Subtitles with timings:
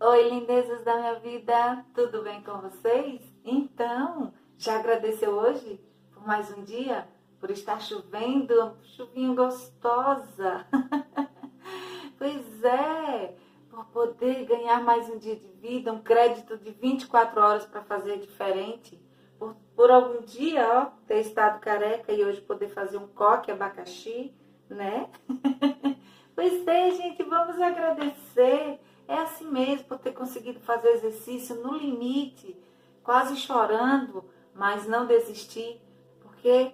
[0.00, 3.22] Oi, lindezas da minha vida, tudo bem com vocês?
[3.44, 5.80] Então, já agradeceu hoje
[6.12, 7.06] por mais um dia?
[7.38, 10.66] Por estar chovendo, chuvinha gostosa.
[12.18, 13.36] pois é,
[13.70, 18.18] por poder ganhar mais um dia de vida, um crédito de 24 horas para fazer
[18.18, 19.00] diferente.
[19.38, 24.34] Por, por algum dia, ó, ter estado careca e hoje poder fazer um coque abacaxi,
[24.68, 25.08] né?
[26.34, 28.80] pois é, gente, vamos agradecer.
[29.06, 32.56] É assim mesmo, por ter conseguido fazer exercício no limite,
[33.02, 35.80] quase chorando, mas não desistir,
[36.22, 36.72] porque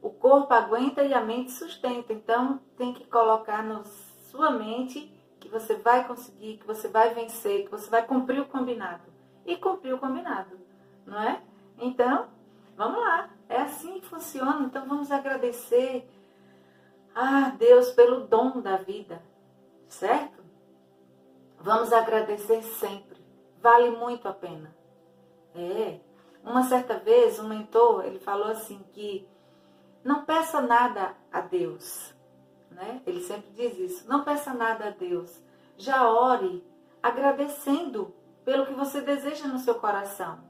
[0.00, 2.12] o corpo aguenta e a mente sustenta.
[2.12, 3.82] Então, tem que colocar na
[4.30, 8.46] sua mente que você vai conseguir, que você vai vencer, que você vai cumprir o
[8.46, 9.02] combinado.
[9.44, 10.56] E cumprir o combinado,
[11.04, 11.42] não é?
[11.78, 12.28] Então,
[12.76, 13.30] vamos lá.
[13.48, 14.64] É assim que funciona.
[14.64, 16.08] Então, vamos agradecer
[17.14, 19.22] a Deus pelo dom da vida,
[19.88, 20.41] certo?
[21.62, 23.22] Vamos agradecer sempre.
[23.60, 24.74] Vale muito a pena.
[25.54, 26.00] É.
[26.44, 29.28] Uma certa vez, um mentor, ele falou assim que
[30.02, 32.12] não peça nada a Deus,
[32.68, 33.00] né?
[33.06, 34.08] Ele sempre diz isso.
[34.08, 35.40] Não peça nada a Deus.
[35.76, 36.66] Já ore
[37.00, 38.12] agradecendo
[38.44, 40.40] pelo que você deseja no seu coração.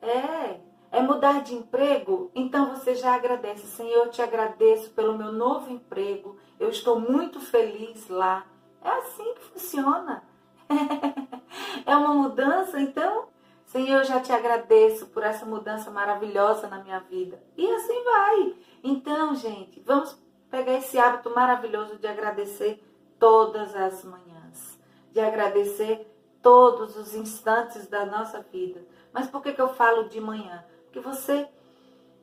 [0.00, 0.60] É,
[0.92, 3.66] é mudar de emprego, então você já agradece.
[3.66, 6.38] Senhor, eu te agradeço pelo meu novo emprego.
[6.60, 8.46] Eu estou muito feliz lá.
[8.82, 10.22] É assim que funciona.
[11.84, 13.28] é uma mudança, então,
[13.66, 17.42] Senhor, eu já te agradeço por essa mudança maravilhosa na minha vida.
[17.56, 18.54] E assim vai.
[18.82, 20.18] Então, gente, vamos
[20.50, 22.82] pegar esse hábito maravilhoso de agradecer
[23.18, 24.80] todas as manhãs,
[25.12, 26.10] de agradecer
[26.42, 28.84] todos os instantes da nossa vida.
[29.12, 30.64] Mas por que, que eu falo de manhã?
[30.84, 31.48] Porque você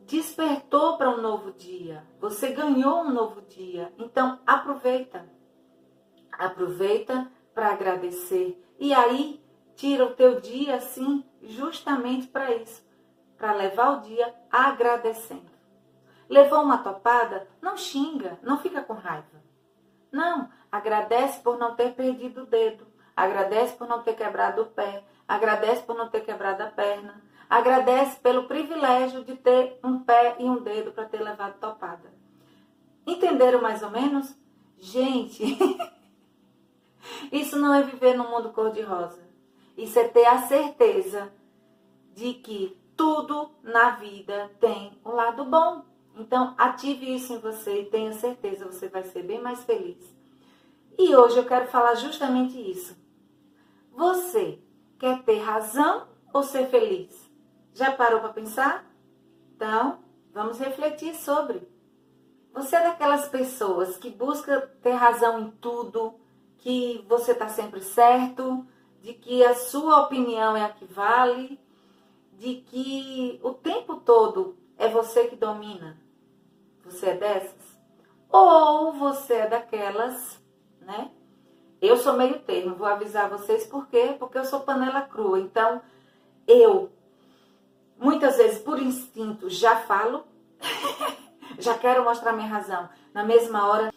[0.00, 3.92] despertou para um novo dia, você ganhou um novo dia.
[3.98, 5.37] Então, aproveita.
[6.38, 8.64] Aproveita para agradecer.
[8.78, 9.44] E aí,
[9.74, 12.82] tira o teu dia assim, justamente para isso,
[13.36, 15.50] para levar o dia agradecendo.
[16.28, 17.48] Levou uma topada?
[17.60, 19.42] Não xinga, não fica com raiva.
[20.12, 22.86] Não, agradece por não ter perdido o dedo,
[23.16, 28.18] agradece por não ter quebrado o pé, agradece por não ter quebrado a perna, agradece
[28.20, 32.12] pelo privilégio de ter um pé e um dedo para ter levado topada.
[33.06, 34.34] Entenderam mais ou menos?
[34.78, 35.58] Gente,
[37.32, 39.20] isso não é viver num mundo cor-de-rosa.
[39.76, 41.32] Isso é ter a certeza
[42.14, 45.84] de que tudo na vida tem um lado bom.
[46.16, 50.18] Então, ative isso em você e tenha certeza, você vai ser bem mais feliz.
[50.98, 52.96] E hoje eu quero falar justamente isso.
[53.92, 54.58] Você
[54.98, 57.30] quer ter razão ou ser feliz?
[57.72, 58.84] Já parou para pensar?
[59.54, 60.00] Então,
[60.32, 61.62] vamos refletir sobre.
[62.52, 66.18] Você é daquelas pessoas que busca ter razão em tudo,
[66.68, 68.66] que você está sempre certo,
[69.00, 71.58] de que a sua opinião é a que vale,
[72.34, 75.98] de que o tempo todo é você que domina.
[76.84, 77.78] Você é dessas?
[78.28, 80.38] Ou você é daquelas,
[80.82, 81.10] né?
[81.80, 84.14] Eu sou meio termo, vou avisar vocês por quê?
[84.18, 85.40] Porque eu sou panela crua.
[85.40, 85.80] Então,
[86.46, 86.92] eu,
[87.98, 90.22] muitas vezes por instinto, já falo,
[91.58, 92.90] já quero mostrar minha razão.
[93.14, 93.90] Na mesma hora,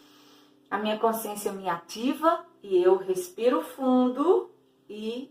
[0.72, 4.50] a minha consciência me ativa e eu respiro fundo
[4.88, 5.30] e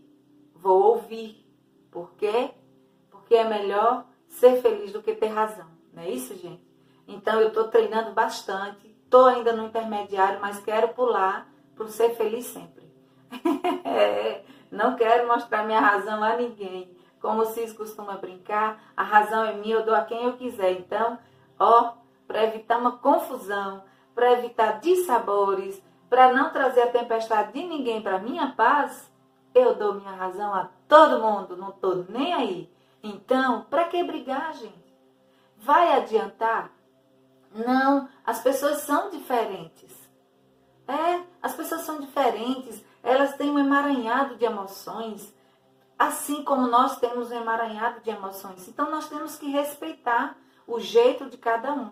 [0.54, 1.44] vou ouvir.
[1.90, 2.52] Por quê?
[3.10, 5.66] Porque é melhor ser feliz do que ter razão.
[5.92, 6.64] Não é isso, gente?
[7.08, 12.46] Então eu estou treinando bastante, estou ainda no intermediário, mas quero pular para ser feliz
[12.46, 12.88] sempre.
[14.70, 16.96] Não quero mostrar minha razão a ninguém.
[17.20, 20.70] Como vocês costumam brincar, a razão é minha, eu dou a quem eu quiser.
[20.70, 21.18] Então,
[21.58, 21.94] ó,
[22.28, 23.82] para evitar uma confusão,
[24.14, 29.10] para evitar dissabores, para não trazer a tempestade de ninguém para minha paz,
[29.54, 32.72] eu dou minha razão a todo mundo, não estou nem aí.
[33.02, 34.94] Então, para que brigar, gente?
[35.58, 36.70] Vai adiantar?
[37.54, 39.92] Não, as pessoas são diferentes.
[40.86, 45.32] É, as pessoas são diferentes, elas têm um emaranhado de emoções,
[45.98, 48.68] assim como nós temos um emaranhado de emoções.
[48.68, 50.36] Então nós temos que respeitar
[50.66, 51.90] o jeito de cada um.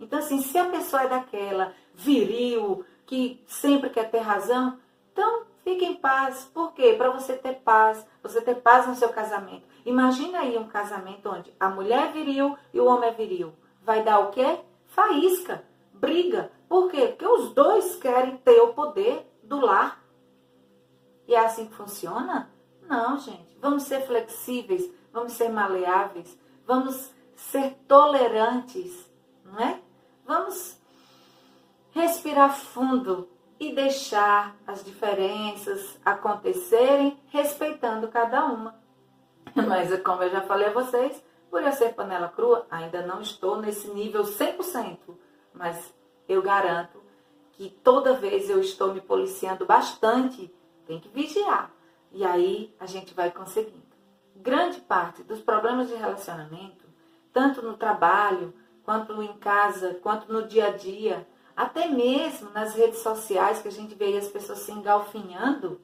[0.00, 4.78] Então, assim, se a pessoa é daquela viril, que sempre quer ter razão,
[5.12, 6.48] então fique em paz.
[6.52, 6.94] Por quê?
[6.96, 9.66] Para você ter paz, você ter paz no seu casamento.
[9.84, 13.52] Imagina aí um casamento onde a mulher é viril e o homem é viril.
[13.82, 14.60] Vai dar o quê?
[14.88, 16.50] faísca, briga.
[16.68, 17.08] Por quê?
[17.08, 20.02] Porque os dois querem ter o poder do lar.
[21.26, 22.50] E é assim que funciona?
[22.82, 23.56] Não, gente.
[23.60, 29.10] Vamos ser flexíveis, vamos ser maleáveis, vamos ser tolerantes,
[29.44, 29.80] não é?
[30.28, 30.78] Vamos
[31.90, 38.78] respirar fundo e deixar as diferenças acontecerem respeitando cada uma.
[39.56, 43.56] Mas como eu já falei a vocês, por eu ser panela crua, ainda não estou
[43.56, 44.98] nesse nível 100%,
[45.54, 45.94] mas
[46.28, 47.02] eu garanto
[47.52, 50.54] que toda vez eu estou me policiando bastante,
[50.86, 51.72] tem que vigiar.
[52.12, 53.88] E aí a gente vai conseguindo.
[54.36, 56.84] Grande parte dos problemas de relacionamento,
[57.32, 58.52] tanto no trabalho,
[58.88, 63.70] quanto em casa, quanto no dia a dia, até mesmo nas redes sociais que a
[63.70, 65.78] gente vê as pessoas se engalfinhando,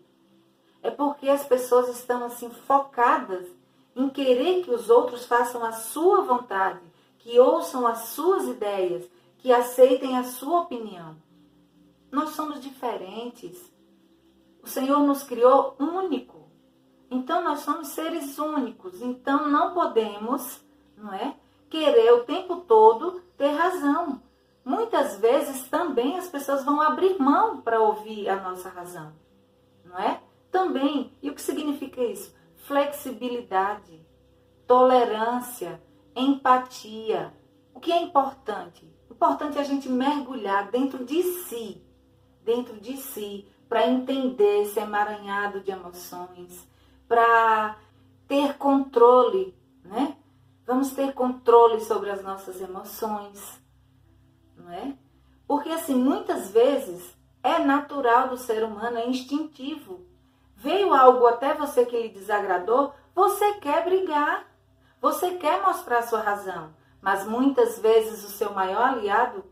[0.82, 3.46] é porque as pessoas estão assim focadas
[3.94, 6.80] em querer que os outros façam a sua vontade,
[7.18, 9.06] que ouçam as suas ideias,
[9.36, 11.14] que aceitem a sua opinião.
[12.10, 13.70] Nós somos diferentes.
[14.62, 16.48] O Senhor nos criou único.
[17.10, 19.02] Então nós somos seres únicos.
[19.02, 20.64] Então não podemos,
[20.96, 21.36] não é,
[21.74, 24.22] querer o tempo todo ter razão.
[24.64, 29.12] Muitas vezes também as pessoas vão abrir mão para ouvir a nossa razão,
[29.84, 30.20] não é?
[30.50, 32.34] Também, e o que significa isso?
[32.58, 34.06] Flexibilidade,
[34.66, 35.82] tolerância,
[36.14, 37.34] empatia.
[37.74, 38.88] O que é importante?
[39.10, 41.82] Importante é a gente mergulhar dentro de si
[42.44, 46.68] dentro de si para entender esse emaranhado de emoções,
[47.08, 47.76] para
[48.28, 50.16] ter controle, né?
[50.66, 53.62] Vamos ter controle sobre as nossas emoções,
[54.56, 54.96] não é?
[55.46, 60.06] Porque assim, muitas vezes é natural do ser humano, é instintivo.
[60.56, 64.46] Veio algo até você que lhe desagradou, você quer brigar,
[65.00, 69.44] você quer mostrar sua razão, mas muitas vezes o seu maior aliado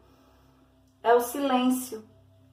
[1.02, 2.02] é o silêncio,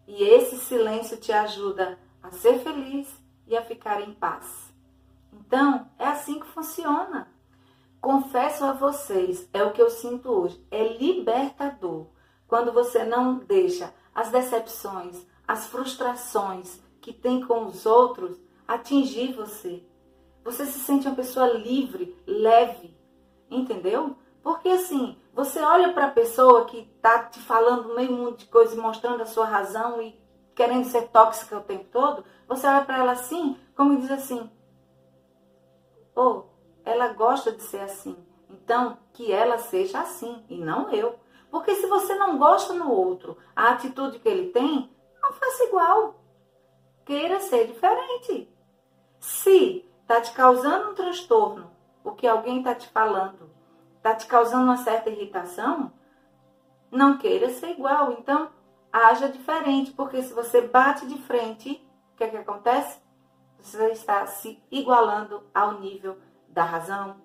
[0.05, 3.07] e esse silêncio te ajuda a ser feliz
[3.47, 4.73] e a ficar em paz.
[5.31, 7.31] Então, é assim que funciona.
[8.01, 12.07] Confesso a vocês, é o que eu sinto hoje, é libertador
[12.47, 19.83] quando você não deixa as decepções, as frustrações que tem com os outros atingir você.
[20.43, 22.97] Você se sente uma pessoa livre, leve,
[23.51, 24.15] entendeu?
[24.41, 28.81] Porque assim, você olha para a pessoa que está te falando meio mundo de coisa,
[28.81, 30.17] mostrando a sua razão e
[30.55, 34.49] querendo ser tóxica o tempo todo, você olha para ela assim, como diz assim:
[36.15, 36.48] "Oh,
[36.89, 38.17] ela gosta de ser assim.
[38.49, 41.19] Então, que ela seja assim e não eu".
[41.51, 44.89] Porque se você não gosta no outro, a atitude que ele tem,
[45.21, 46.15] não faça igual.
[47.05, 48.53] Queira ser diferente.
[49.19, 51.71] Se está te causando um transtorno,
[52.03, 53.49] o que alguém está te falando,
[53.97, 55.91] está te causando uma certa irritação,
[56.91, 58.13] não queira ser igual.
[58.13, 58.49] Então,
[58.91, 62.99] haja diferente, porque se você bate de frente, o que é que acontece?
[63.59, 66.17] Você está se igualando ao nível
[66.59, 67.15] da razão,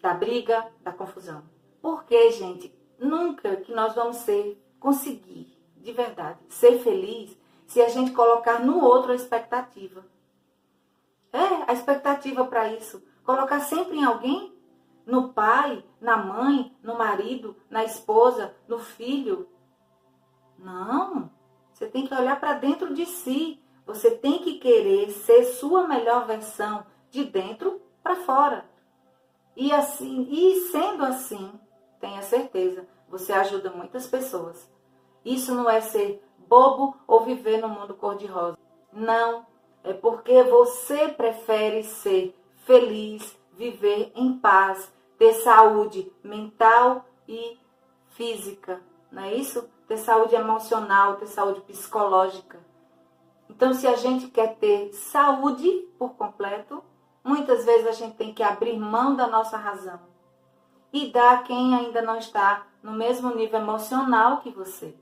[0.00, 1.42] da briga, da confusão.
[1.82, 8.12] Porque, gente, nunca que nós vamos ser, conseguir, de verdade, ser feliz se a gente
[8.12, 10.02] colocar no outro a expectativa.
[11.30, 13.06] É, a expectativa para isso.
[13.22, 14.56] Colocar sempre em alguém
[15.04, 19.46] no pai, na mãe, no marido, na esposa, no filho.
[20.58, 21.30] Não.
[21.74, 23.62] Você tem que olhar para dentro de si.
[23.84, 28.64] Você tem que querer ser sua melhor versão de dentro para fora.
[29.54, 31.52] E assim, e sendo assim,
[32.00, 34.70] tenha certeza, você ajuda muitas pessoas.
[35.22, 38.56] Isso não é ser bobo ou viver no mundo cor-de-rosa.
[38.90, 39.44] Não,
[39.84, 42.34] é porque você prefere ser
[42.64, 47.58] feliz, viver em paz, ter saúde mental e
[48.12, 48.80] física,
[49.12, 49.68] não é isso?
[49.86, 52.58] Ter saúde emocional, ter saúde psicológica.
[53.50, 55.68] Então, se a gente quer ter saúde
[55.98, 56.82] por completo,
[57.22, 60.00] muitas vezes a gente tem que abrir mão da nossa razão
[60.92, 64.94] e dar a quem ainda não está no mesmo nível emocional que você.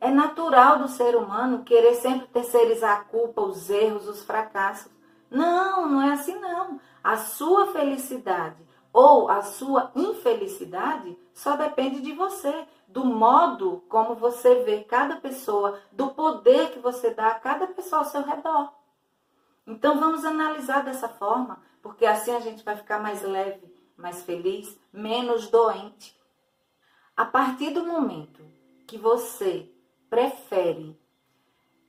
[0.00, 4.90] É natural do ser humano querer sempre terceirizar a culpa, os erros, os fracassos.
[5.30, 6.80] Não, não é assim não.
[7.04, 8.56] A sua felicidade
[8.92, 15.78] ou a sua infelicidade só depende de você, do modo como você vê cada pessoa,
[15.92, 18.72] do poder que você dá a cada pessoa ao seu redor.
[19.70, 24.76] Então vamos analisar dessa forma, porque assim a gente vai ficar mais leve, mais feliz,
[24.92, 26.18] menos doente.
[27.16, 28.44] A partir do momento
[28.84, 29.70] que você
[30.08, 30.98] prefere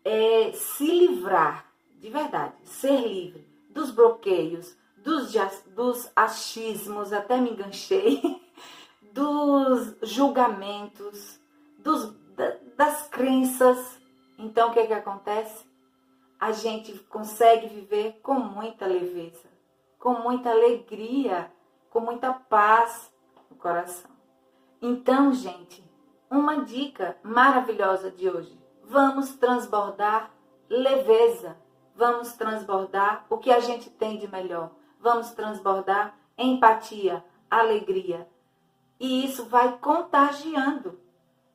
[0.06, 5.34] é, se livrar, de verdade, ser livre dos bloqueios, dos,
[5.74, 8.22] dos achismos, até me enganchei,
[9.12, 11.40] dos julgamentos,
[11.80, 12.14] dos,
[12.78, 14.00] das crenças.
[14.38, 15.71] Então, o que, é que acontece?
[16.42, 19.48] A gente consegue viver com muita leveza,
[20.00, 21.52] com muita alegria,
[21.92, 23.14] com muita paz
[23.48, 24.10] no coração.
[24.82, 25.88] Então, gente,
[26.32, 28.60] uma dica maravilhosa de hoje.
[28.84, 30.32] vamos transbordar
[30.68, 31.56] leveza,
[31.96, 38.28] vamos transbordar o que a gente tem de melhor, vamos transbordar empatia, alegria.
[39.00, 41.00] E isso vai contagiando.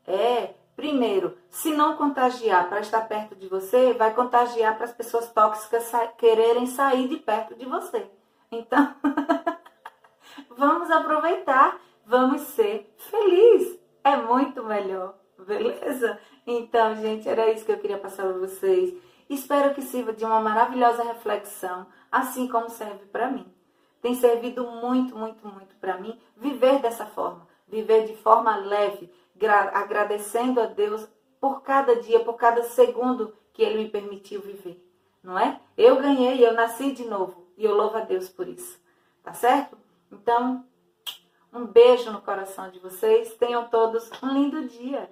[0.07, 5.33] É, primeiro, se não contagiar para estar perto de você, vai contagiar para as pessoas
[5.33, 8.09] tóxicas sa quererem sair de perto de você.
[8.53, 8.95] Então,
[10.57, 13.81] vamos aproveitar, vamos ser felizes.
[14.05, 16.21] É muito melhor, beleza?
[16.47, 18.95] Então, gente, era isso que eu queria passar para vocês.
[19.29, 23.53] Espero que sirva de uma maravilhosa reflexão, assim como serve para mim.
[24.01, 29.11] Tem servido muito, muito, muito para mim viver dessa forma, viver de forma leve,
[29.73, 31.09] agradecendo a Deus
[31.41, 34.83] por cada dia, por cada segundo que Ele me permitiu viver,
[35.23, 35.61] não é?
[35.77, 38.81] Eu ganhei, eu nasci de novo e eu louvo a Deus por isso,
[39.23, 39.77] tá certo?
[40.11, 40.65] Então,
[41.53, 45.09] um beijo no coração de vocês, tenham todos um lindo dia.